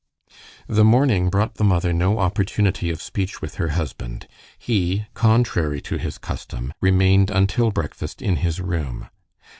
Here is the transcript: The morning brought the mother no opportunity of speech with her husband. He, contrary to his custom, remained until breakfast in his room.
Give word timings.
The 0.65 0.83
morning 0.83 1.29
brought 1.29 1.53
the 1.57 1.63
mother 1.63 1.93
no 1.93 2.17
opportunity 2.17 2.89
of 2.89 3.03
speech 3.03 3.39
with 3.39 3.57
her 3.57 3.67
husband. 3.77 4.27
He, 4.57 5.05
contrary 5.13 5.79
to 5.81 5.97
his 5.99 6.17
custom, 6.17 6.73
remained 6.81 7.29
until 7.29 7.69
breakfast 7.69 8.19
in 8.19 8.37
his 8.37 8.59
room. 8.59 9.09